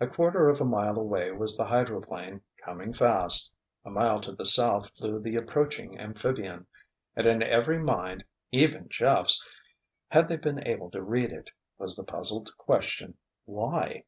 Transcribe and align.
A 0.00 0.08
quarter 0.08 0.48
of 0.48 0.60
a 0.60 0.64
mile 0.64 0.98
away 0.98 1.30
was 1.30 1.56
the 1.56 1.66
hydroplane, 1.66 2.40
coming 2.64 2.92
fast. 2.92 3.52
A 3.84 3.90
mile 3.90 4.20
to 4.22 4.32
the 4.32 4.44
south 4.44 4.90
flew 4.96 5.20
the 5.20 5.36
approaching 5.36 6.00
amphibian. 6.00 6.66
And 7.14 7.28
in 7.28 7.44
every 7.44 7.78
mind—even 7.78 8.88
Jeff's, 8.88 9.40
had 10.10 10.26
they 10.26 10.38
been 10.38 10.66
able 10.66 10.90
to 10.90 11.00
read 11.04 11.32
it—was 11.32 11.94
the 11.94 12.02
puzzled 12.02 12.56
question, 12.56 13.16
"Why?" 13.44 14.02